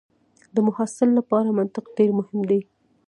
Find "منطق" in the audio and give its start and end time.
1.59-1.85